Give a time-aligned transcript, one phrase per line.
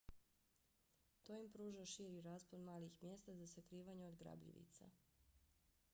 [1.25, 4.91] to im pruža širi raspon malih mjesta za sakrivanje od grabljivica